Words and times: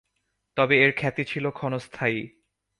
তবে 0.57 0.75
এর 0.83 0.91
খ্যাতি 0.97 1.23
ছিল 1.23 1.45
ক্ষণস্থায়ী। 1.49 2.19